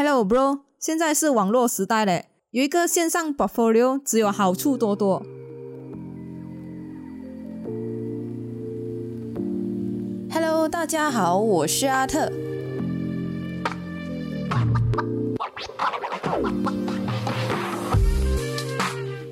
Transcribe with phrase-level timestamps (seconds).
[0.00, 0.60] Hello, bro！
[0.78, 5.20] 现在是网络时代嘞，有一个线上 portfolio 只有好处多多。
[10.30, 12.30] Hello，大家好，我是阿特。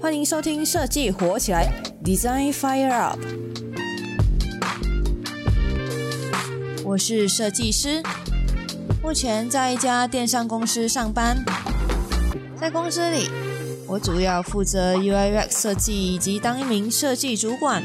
[0.02, 1.72] 欢迎收听设计火起来
[2.02, 3.20] ，Design Fire Up。
[6.84, 8.02] 我是设计师。
[9.06, 11.36] 目前在一家电商公司上班，
[12.56, 13.30] 在公司里，
[13.86, 17.84] 我主要负责 UI/UX 设计以及当一名设计主管。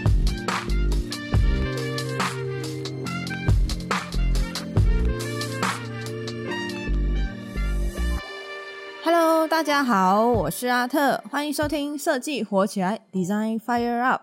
[9.03, 14.21] Hello，大家好，我是阿特，欢迎收听设计火起来，Design Fire Up。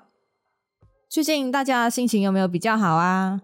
[1.09, 3.43] 最近大家心情有没有比较好啊？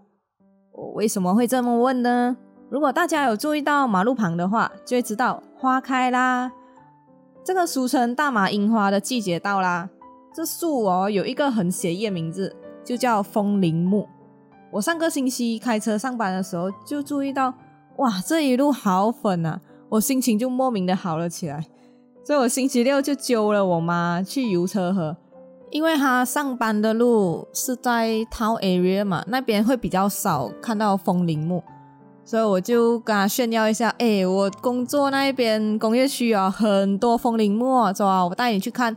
[0.72, 2.36] 我为什么会这么问呢？
[2.70, 6.50] 如果大家有注意到马路旁的话，就会知道花开啦。
[7.44, 9.90] 这个俗称大马樱花的季节到啦。
[10.34, 14.08] 这树哦有一个很写意的名字，就叫风铃木。
[14.72, 17.54] 我上个星期开车上班的时候就注意到，
[17.98, 19.60] 哇，这一路好粉啊！
[19.90, 21.64] 我心情就莫名的好了起来。
[22.24, 25.16] 所以我星期六就揪了我妈去游车河，
[25.70, 31.62] 因为她上班的路是在 town area 嘛，那边会比较少看到风铃木。
[32.24, 38.96] 所以我就跟他炫耀一下，哎，我工作那一边工业区啊，很多风铃木，走啊，我带你去看。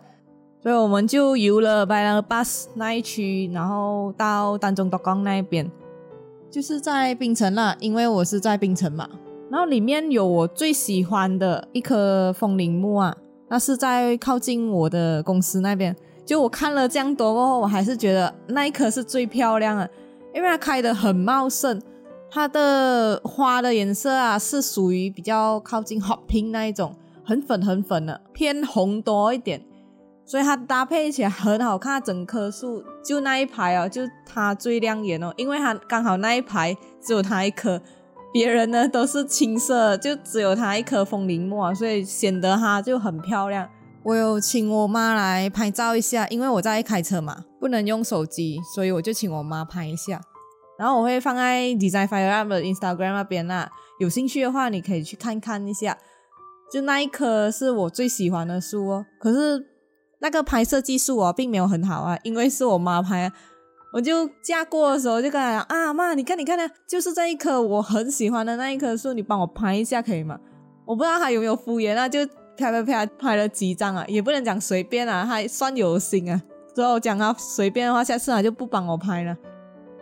[0.64, 5.70] 所以我们就游了白兰 bus 那一区，然后到丹中岛港那一边，
[6.50, 9.08] 就是在槟城啦，因为我是在槟城嘛。
[9.50, 13.16] 然后里面有我最喜欢的一棵风铃木啊，
[13.50, 15.95] 那是在靠近我的公司那边。
[16.25, 19.89] 就我看了这样多过后，我还是觉得那一棵是最漂亮的，
[20.33, 21.81] 因为它开的很茂盛。
[22.30, 29.66] 它的花的颜色啊，是属于比较靠近 hot pink 那一种，很粉很粉的，偏红多一点，
[30.25, 32.02] 所以它搭配起来很好看。
[32.03, 37.82] 整棵树就那一排哦，就它最亮眼哦，因为它刚好那一排只有它一棵，
[38.33, 43.70] 别人呢都是青色，就只有它一棵风铃木啊，所以显得它就很漂亮。
[44.04, 50.21] 我有请我妈来拍照一下，因为我在开车嘛，不能用手机，所以我就请我妈拍一下。
[50.77, 55.98] 然后我会放在 Design Fire Up 的 Instagram 那边啦，有兴趣的话你可以去看看一下。
[56.71, 59.66] 就那一棵是我最喜欢的树哦，可是
[60.20, 63.23] 那个拍摄技术哦并没有很好啊，因为是我妈拍。
[63.23, 63.33] 啊
[63.93, 70.37] 我就嫁过的时候就跟她讲啊妈，你看你看呢，就是这一棵我很喜欢的那一棵树，你帮我拍一下可以吗？
[70.86, 72.20] 我不知道他有没有敷衍啊，就
[72.58, 76.39] 啪啪啪拍了几张啊，也不能讲随便啊，还算有心啊。
[76.76, 79.36] 之后讲他随便的话，下次他就不帮我拍了。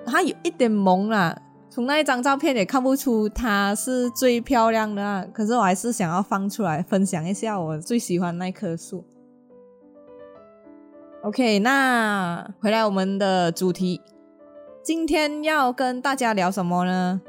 [0.05, 1.35] 它有一点萌啦，
[1.69, 9.03] 从那一张照片也看不出它是最漂亮的，可是我还是想要放出来分享一下我最喜欢那棵树。
[11.23, 13.99] OK，那回来我们的主题，
[14.83, 17.19] 今天要跟大家聊什么呢？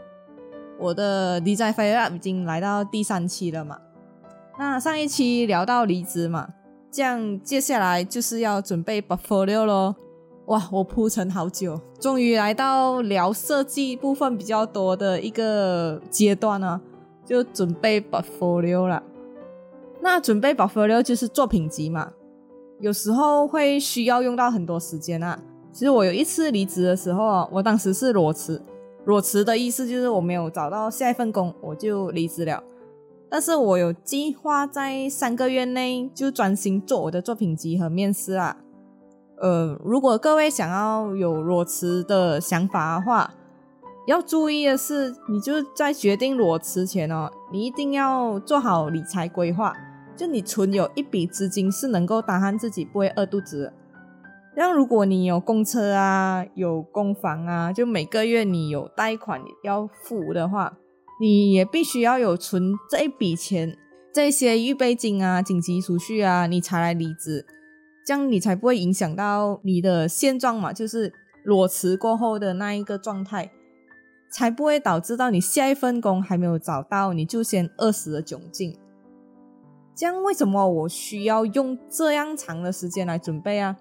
[0.78, 3.78] 我的 Design Fire Up 已经来到第三期了嘛，
[4.58, 6.50] 那上一期聊到离职嘛，
[6.90, 9.96] 这样接下来就是要准备 Portfolio 咯。
[10.46, 16.80] 哇，我铺陈好久，终于来到聊设计部分比较多的一个阶段呢，
[17.24, 19.02] 就准备 portfolio 了。
[20.00, 22.12] 那准备 portfolio 就是作品集嘛，
[22.78, 25.36] 有时候会需要用到很多时间啊。
[25.72, 28.62] 其实我有一次离职的时候啊，我当时是裸辞，
[29.04, 32.62] 裸辞的意思就是我没有找到下一份工，我就离职了。
[33.28, 38.56] 但是我有计划在三个月内就专心做我的作品集和面试啊。
[39.40, 43.34] 呃，如果各位想要有裸辞的想法的话，
[44.06, 49.74] 要注意的是，你就在决定裸辞前哦，你一定要做好理财规划，
[50.16, 53.72] 就你存有一笔资金是能够打鼾自己不会饿肚子。
[54.56, 60.78] 像如果你有公车啊，有公房啊，就每个月你有贷款要付的话，
[61.20, 63.76] 你也必须要有存这一笔钱，
[64.14, 67.44] 这些预备金啊、紧急储蓄啊，你才来离职。
[68.06, 71.12] 这样你才不会影响到你的现状嘛，就是
[71.42, 73.50] 裸辞过后的那一个状态，
[74.30, 78.78] 才不会导致到你下一份工还没有找到，你就先饿死的窘境。
[79.96, 83.76] 这样为什么我需要用这样长的时间来准备啊？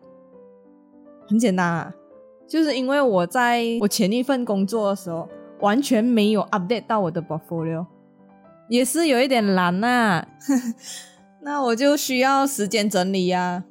[1.28, 1.94] 很简单啊，
[2.48, 5.30] 就是因为我在我前一份工作的时候
[5.60, 7.86] 完全没有 update 到我的 portfolio，
[8.69, 10.25] 也是有一点难呐，
[11.44, 13.66] 那我就需要时间整理呀。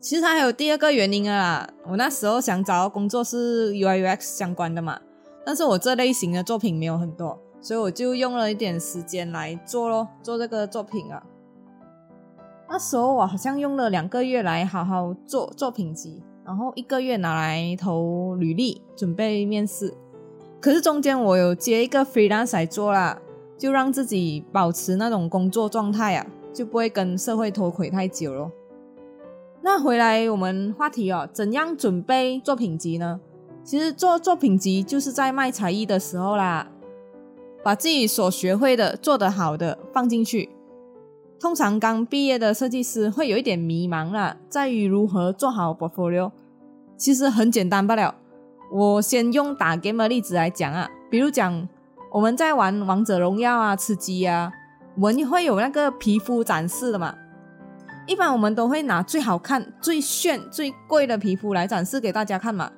[0.00, 5.00] 其实它还有第二个原因啊，我那时候想找工作是 UI UX 相关的嘛，
[5.44, 11.20] 但是我这类型的作品没有很多，所以我就用了一点时间来做咯，做这个作品啊。
[12.68, 19.92] 那时候我好像用了两个月来好好做作品集，然后一个月拿来投履历，准备面试。
[20.60, 23.20] 可是中间我有接一个 freelance 来做啦，
[23.56, 28.52] 就让自己保持那种工作状态啊，就不会跟社会脱轨太久咯。
[29.68, 33.20] 那回来我们话题哦，怎样准备作品集呢？
[33.62, 36.68] 其实做作品集就是在卖才艺的时候啦，
[37.62, 40.48] 把自己所学会的、做得好的放进去。
[41.38, 46.30] 通常刚毕业的设计师会有一点迷茫啦，在于如何做好 portfolio。
[46.96, 48.14] 其实很简单罢了。
[48.72, 51.68] 我先用打 game 的例子来讲啊，比如讲
[52.10, 54.50] 我们在玩王者荣耀啊、吃鸡啊，
[54.94, 57.14] 我们会有那个皮肤展示的嘛。
[58.08, 62.72] 一般我们都会拿最好看、最炫、最贵的皮肤来展示给大家看嘛。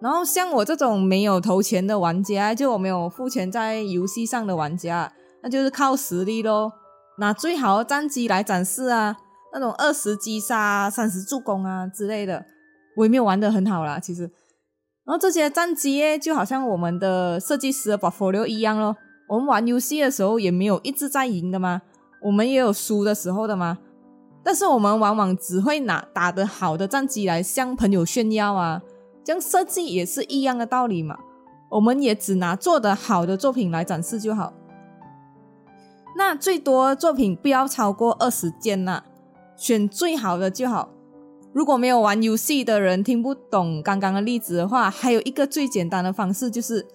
[0.00, 5.12] 然后像我这种没有投钱的玩家，就我没有付钱在游戏上的玩家，
[5.44, 6.72] 那就是靠实力咯，
[7.18, 9.16] 拿最好的战绩来展示啊，
[9.52, 12.44] 那种二十击杀、三十助攻啊之类的，
[12.96, 14.22] 我也没有玩的很好啦，其实。
[15.04, 18.96] 然后这些战绩就好像我们的设计师的 portfolio 一样咯，
[19.28, 21.82] 我们玩游戏的时候也没有一直在赢的嘛，
[22.22, 23.78] 我们也有输的时候的嘛。
[24.48, 28.80] 但是我们往往只会拿打得好的战绩来向朋友炫耀啊，
[29.22, 31.18] 这样设计也是一样的道理嘛。
[31.68, 34.54] 我们也只拿做得好的作品来展示就好。
[36.16, 39.02] 那最多作品不要超过二十件呐，
[39.54, 40.88] 选最好的就好。
[41.52, 46.88] 如果没有玩游戏的人听不懂刚刚的例子的话，还有一个最简单的方式就是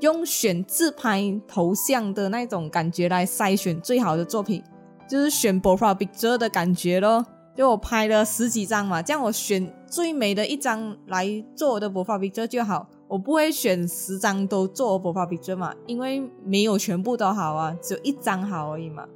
[0.00, 4.64] 用选自拍头像的那种感觉来筛选最好的作品。
[5.08, 7.24] 就是选 profile picture 的感觉咯，
[7.56, 19.06] 就我拍了十几张嘛，这样我选最美的一张来做我的 profile picture 就好，我不会选十张都做 profile picture 嘛，因为没有全部都好啊，只有一张好而已嘛。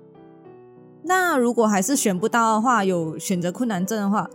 [1.05, 4.31] 那如果还是选不到的话，有选择困难症的话，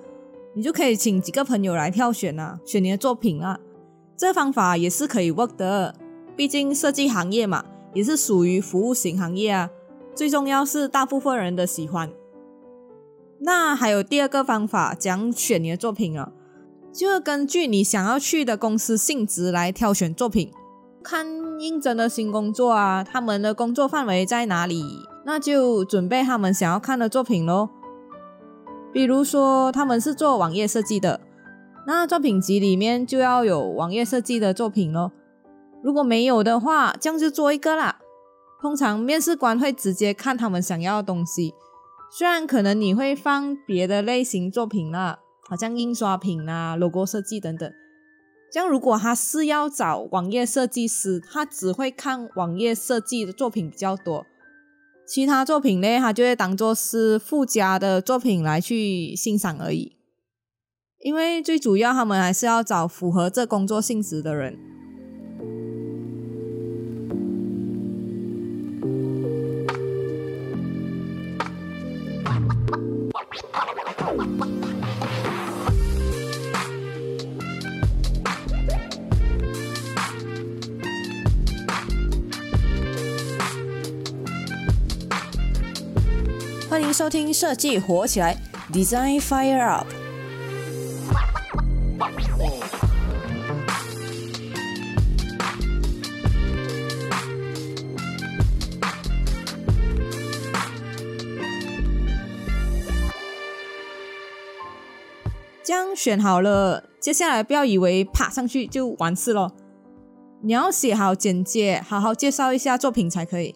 [0.53, 3.59] 你就可以请几个朋友来挑选啊，选你的作品啊，
[4.15, 5.95] 这方法也是可以 work 的，
[6.35, 9.69] 毕竟设计行业嘛，也是属于服务型行业啊。
[10.17, 12.09] 最重要是大部分人的喜欢。
[13.41, 16.31] 那还有第二个方法，讲选你的作品啊，
[16.91, 20.51] 就是根据你想要去的公司性质来挑选作品。
[21.03, 21.27] 看
[21.59, 24.83] 应征的新工作啊，他们的工作范围在哪里，
[25.23, 27.69] 那就准备他们想要看的作品咯。
[28.91, 31.21] 比如说他们是做网页设计的，
[31.85, 35.11] 那作品集里面就要有网页设计的作品咯。
[35.83, 37.99] 如果没有的话，这样就做一个啦。
[38.59, 41.53] 通常面试官会直接看他们想要的东西，
[42.11, 47.71] 虽然可能你会放别的类型作品啦，好像印刷品啊、logo 设计等等。
[48.51, 54.25] 这样如果他是要找网页设计师，他只会看网页设计的作品比较多，
[55.05, 59.97] 其他作品呢，他就会当做是附加的作品来去欣赏而已。
[61.01, 64.57] 因为最主要他们还是要找符合这工作性质的人。
[86.97, 88.35] 收听设计火起来
[88.73, 89.85] ，Design Fire Up。
[105.63, 109.51] 这样选好了，接下来不要以为爬上去就完事了，
[110.41, 113.53] 你要写好简介，好好介绍一下作品才可以。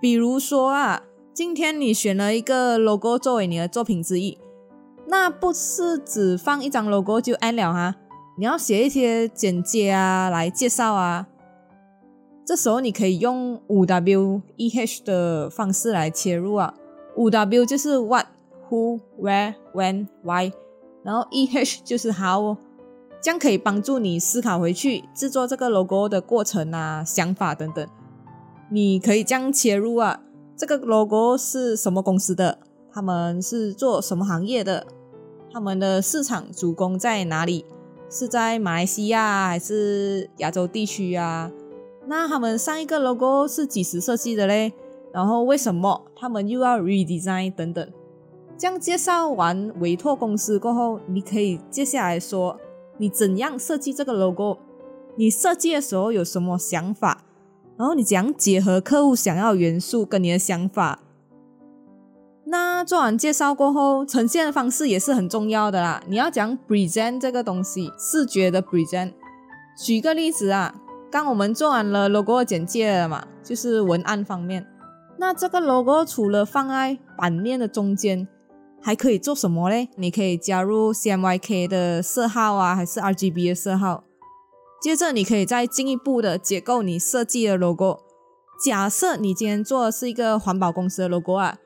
[0.00, 1.02] 比如说啊。
[1.38, 4.36] 今天你选了一个 logo 作为你的作品之一，
[5.06, 7.94] 那不是只放一张 logo 就安了哈？
[8.36, 11.28] 你要写一些简介啊，来介绍啊。
[12.44, 16.74] 这时候你可以用五 W E H 的方式来切入啊。
[17.14, 18.26] 五 W 就是 What、
[18.68, 20.50] Who、Where、When、Why，
[21.04, 22.56] 然后 E H 就是 How，
[23.22, 27.86] 这样可以帮助你思考回去制作这个 logo 的过程啊、想法等等。
[28.72, 30.22] 你可以这样切入啊。
[30.58, 32.58] 这个 logo 是什么公司的？
[32.92, 34.84] 他们是做什么行业的？
[35.52, 37.64] 他们的市场主攻在哪里？
[38.10, 41.52] 是在马来西亚还是亚洲地区啊？
[42.08, 44.72] 那他们上一个 logo 是几时设计的嘞？
[45.12, 47.88] 然后为什么他们又要 redesign 等等？
[48.56, 52.58] 这样介绍完委托公司过后，你可以接下来说
[52.96, 54.58] 你怎样设计这个 logo？
[55.14, 57.22] 你设计的时候有什么想法？
[57.78, 60.98] 然后你怎样结合客户想要元素跟你的想法。
[62.44, 66.02] 那做完介绍过后，呈现的方式也是很重要的啦。
[66.08, 69.12] 你要讲 present 这个东西，视觉的 present。
[69.76, 70.74] 举个例子啊，
[71.10, 74.66] 刚我们做完了 logo 简介了嘛，就是文案方面。
[75.18, 78.26] 那这个 logo 除了放在版面的中间，
[78.80, 79.90] 还可以做什么嘞？
[79.96, 84.04] 你可以加入 CMYK 的色号啊，还是 RGB 的色号。
[84.80, 88.00] 接着你可以再进一步的结构你设计的 logo。
[88.64, 91.58] 假设你今天做的是一个环保公司的 logo 啊。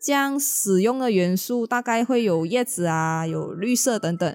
[0.00, 4.34] 将使用的元素大概会有叶子啊，有绿色等等。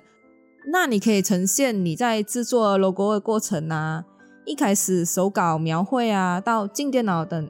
[0.71, 4.05] 那你可以呈现你在制作 logo 的过程啊，
[4.45, 7.49] 一开始手稿描绘啊，到进电脑等。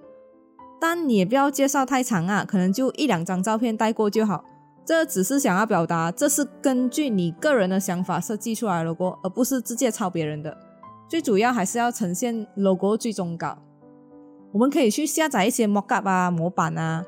[0.80, 4.46] 但你也不要介绍太长啊，可能就一两张照片带过就好。
[4.86, 10.56] 这只是想要表达，这是根据你个人的想法设计出来的 logo，而不是直接抄别人的。
[11.08, 13.58] 最主要还是要呈现 logo 最终稿。
[14.52, 17.06] 我们可以去下载一些 mockup 啊，模板啊。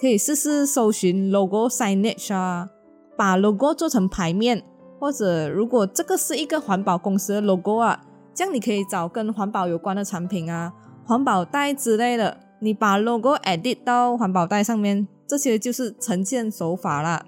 [0.00, 2.70] 可以试试搜寻 logo signage 啊，
[3.16, 4.62] 把 logo 做成牌面，
[5.00, 8.00] 或者如果这个是一个环保公司的 logo 啊，
[8.32, 10.72] 这样你可以找跟环保有关的产品啊，
[11.04, 17.24] 环保袋之类的，你把 logo edit 到环保袋上面，这些就是呈现手法啦。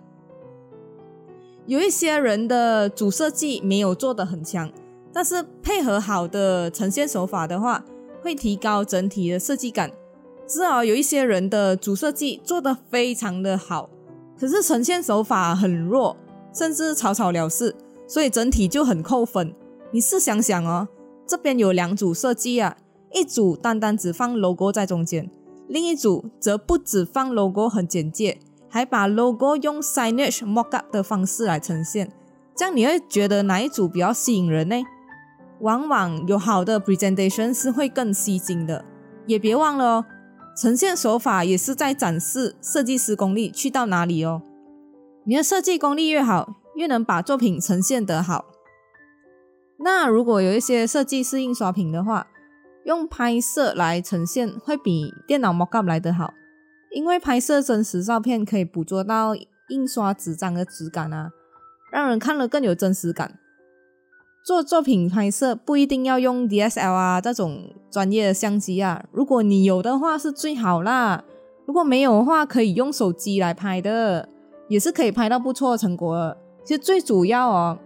[1.66, 4.70] 有一些人的主设计没有做得很强，
[5.12, 7.84] 但是配合好的呈现手法的话，
[8.22, 9.90] 会提高整体的设计感。
[10.46, 13.88] 至少有一些人的主设计做得非常的好，
[14.38, 16.16] 可是呈现手法很弱，
[16.52, 17.76] 甚至草草了事，
[18.08, 19.54] 所以整体就很扣分。
[19.92, 20.88] 你试想想哦，
[21.26, 22.76] 这边有两组设计啊，
[23.12, 25.30] 一组单单只放 logo 在中间，
[25.68, 28.38] 另一组则不只放 logo 很简介，
[28.68, 32.12] 还把 logo 用 signage mockup 的方式来呈现。
[32.56, 34.76] 这样你会觉得哪一组比较吸引人呢？
[35.60, 38.84] 往往有好的 presentation 是会更吸睛的，
[39.26, 40.04] 也别忘了哦。
[40.56, 44.42] 呈现手法也是在展示设计师功力去到哪里哦。
[45.24, 48.46] 你的设计功力越好，越能把作品呈现得好。
[49.78, 52.26] 那如果有一些设计是印刷品的话，
[52.84, 56.32] 用拍摄来呈现会比电脑 mockup 来得好，
[56.90, 59.34] 因为拍摄真实照片可以捕捉到
[59.68, 61.30] 印刷纸张的质感啊，
[61.92, 63.38] 让人看了更有真实感。
[64.42, 71.24] 做作品拍摄不一定要用 DSL 啊这种专业的相机啊，如果你有的话是最好啦。
[71.66, 74.28] 如果没有的话，可以用手机来拍的，
[74.68, 76.36] 也是可以拍到不错的成果的。
[76.64, 77.78] 其实最主要哦，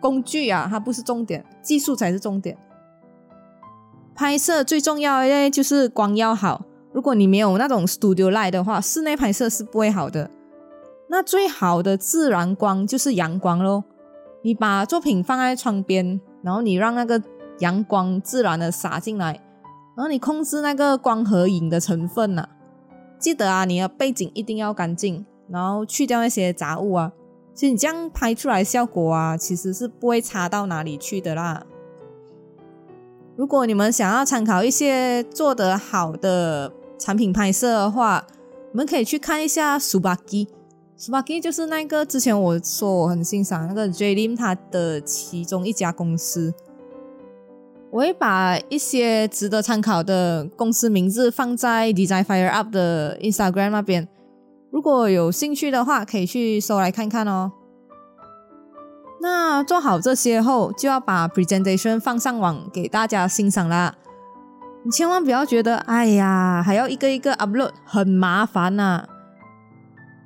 [0.00, 2.58] 工具啊它不是重点，技术才是重点。
[4.14, 10.28] 拍摄最重要的就是光要好，如果你没有那种 Studio Light 的话，室内拍摄是不会好的。
[11.08, 13.84] 那最好的自然光就是阳光喽。
[14.44, 17.20] 你把作品放在窗边，然后你让那个
[17.60, 19.40] 阳光自然的洒进来，
[19.96, 22.46] 然后你控制那个光和影的成分呐。
[23.18, 27.10] 记得啊，你的背景一定要干净，然后去掉那些杂物啊。
[27.54, 31.64] 其实你这样拍出来效果啊，其实是不会差到哪里去的啦。
[33.36, 38.26] 如果你们想要参考一些做得好的产品拍摄的话，
[38.72, 40.48] 我们可以去看一下 Subaki。
[40.96, 46.54] Sparky 就是那个之前我说我很欣赏那个 J Lim 他的其中一家公司，
[47.90, 54.08] 我会把一些值得参考的公司名字放在 Design Fire Up 的 Instagram 那边，
[54.70, 57.52] 如果有兴趣的话，可以去搜来看看哦。
[59.20, 63.96] 那做好这些后，就要把 presentation 放上网给大家欣赏啦。
[64.84, 69.08] 你千万不要觉得，哎呀，还要一个一个 upload，很麻烦呐。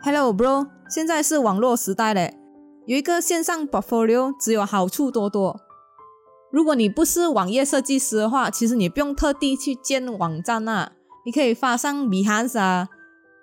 [0.00, 0.68] Hello, bro！
[0.88, 2.32] 现在是网络时代嘞，
[2.86, 5.60] 有一个线上 portfolio 只有好处多多。
[6.52, 10.92] 如果你不是网页设计师的话，其实你不用特地去建网站呐，
[11.26, 12.88] 你可以发上 Behance 啊，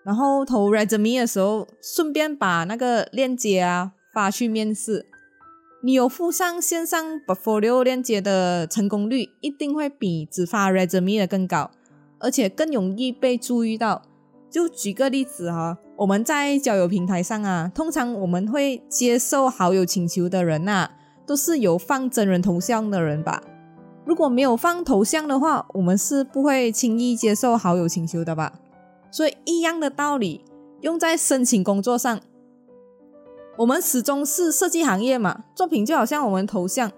[0.06, 5.06] 然后投 resume 的时候，顺便把那个链接啊发去面试。
[5.84, 11.70] 你有附上线上 portfolio 链接的成功率一定会比只发 resume 的更高，
[12.20, 14.02] 而且更容易被注意到。
[14.56, 20.90] 就举个例子哈，我们在交友平台上啊，通常我们会接受好友请求的人呐，
[21.28, 23.44] 都是有放真人头像的人吧？
[24.06, 28.54] 如果没有放头像的话，我们是不会轻易接受好友请求的吧？
[29.12, 30.46] 所以一样的道理，
[30.80, 32.18] 用在申请工作上，
[33.58, 36.90] 我们始终是设计行业嘛，作品就好像我们头像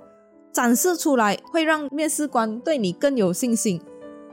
[0.54, 3.82] 展示出来，会让面试官对你更有信心，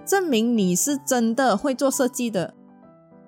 [0.04, 2.52] 证明你是真的会做设计的。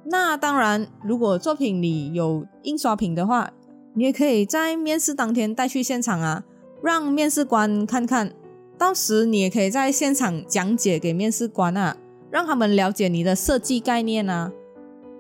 [0.08, 3.50] 那当然，如果作品里有印刷品的话，
[3.94, 6.44] 你也可以在面试当天带去现场啊，
[6.82, 8.32] 让面试官看看。
[8.78, 11.96] 到时你也可以在现场讲解给面试官啊，
[12.30, 14.52] 让他们了解你的设计概念啊。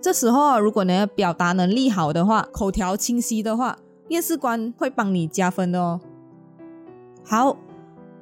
[0.00, 3.78] 这时候啊，如果你的表达能力好的话，口条清晰的话，
[4.08, 6.00] 面试官会帮你加分的哦。
[7.24, 7.56] 好，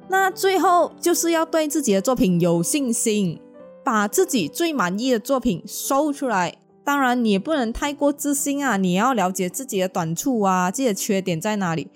[0.07, 3.39] 那最后就是要对自己的作品有信心，
[3.85, 6.57] 把自己最满意的作品收出来。
[6.83, 11.89] 当然，你也不能太过自信啊，你要了解自己的短处啊，自己的缺点在哪里。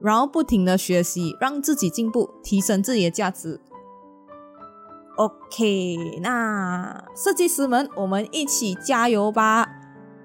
[0.00, 3.60] 然后不停的学习，让自己进步，提升自己的价值。
[5.16, 9.68] OK，那设计师们，我们一起加油吧！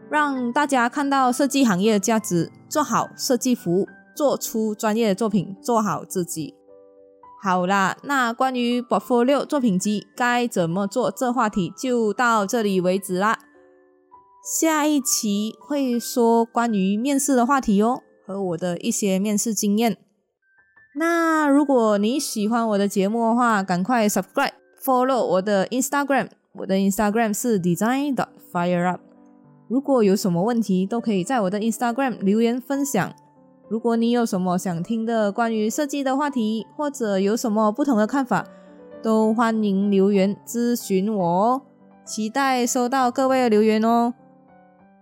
[0.09, 6.53] 让大家看到设计行业的价值，做好设计服务，做出专业的作品，做好自己。
[7.41, 13.39] 好啦，那关于 Portfolio 作品集该怎么做，这话题就到这里为止啦。
[14.59, 18.03] 下一期会说关于面试的话题哦。
[18.23, 19.97] 和我的一些面试经验。
[20.95, 28.99] 那如果你喜欢我的节目的话，赶快 subscribe follow 我的 Instagram，我的 Instagram 是 design.fireup。
[29.67, 33.13] 如果有什么问题，都可以在我的 Instagram 留言分享。
[33.71, 38.45] 如果你有什么想听的关于设计的话题，或者有什么不同的看法，
[39.01, 41.61] 都欢迎留言咨询我哦。
[42.03, 44.13] 期待收到各位的留言哦。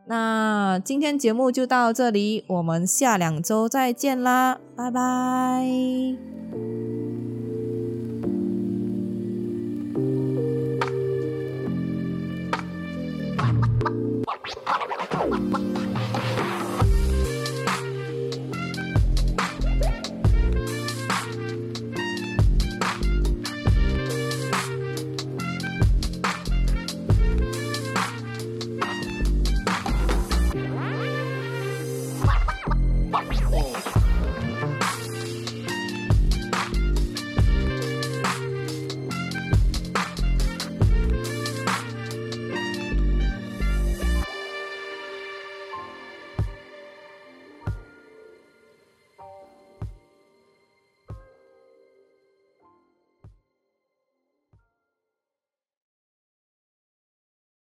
[0.06, 6.39] 那今天节目就到这里，我们下两周再见啦，拜拜。